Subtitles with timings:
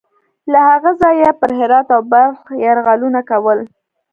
[0.51, 3.59] له هغه ځایه یې پر هرات او بلخ یرغلونه کول.